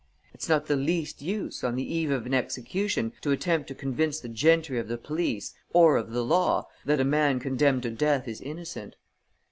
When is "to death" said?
7.83-8.27